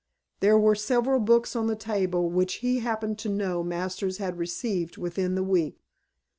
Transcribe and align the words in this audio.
There 0.39 0.57
were 0.57 0.73
several 0.73 1.19
books 1.19 1.55
on 1.55 1.67
the 1.67 1.75
table 1.75 2.27
which 2.31 2.55
he 2.65 2.79
happened 2.79 3.19
to 3.19 3.29
know 3.29 3.61
Masters 3.61 4.17
had 4.17 4.39
received 4.39 4.97
within 4.97 5.35
the 5.35 5.43
week. 5.43 5.77